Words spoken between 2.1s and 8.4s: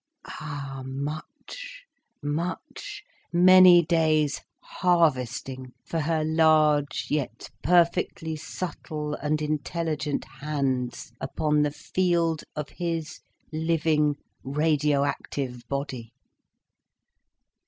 much, many days harvesting for her large, yet perfectly